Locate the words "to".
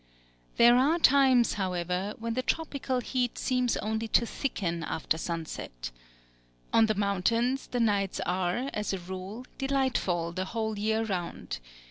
4.07-4.25